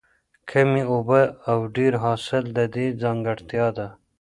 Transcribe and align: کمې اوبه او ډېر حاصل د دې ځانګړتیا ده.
کمې 0.49 0.83
اوبه 0.93 1.21
او 1.49 1.57
ډېر 1.75 1.93
حاصل 2.03 2.43
د 2.57 2.59
دې 2.75 2.87
ځانګړتیا 3.01 3.67
ده. 3.77 3.87